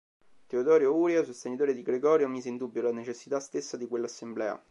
Teodoro 0.47 0.95
Urie, 0.95 1.23
sostenitore 1.23 1.75
di 1.75 1.83
Gregorio, 1.83 2.27
mise 2.27 2.49
in 2.49 2.57
dubbio 2.57 2.81
la 2.81 2.91
necessità 2.91 3.39
stessa 3.39 3.77
di 3.77 3.85
quell'assemblea. 3.87 4.59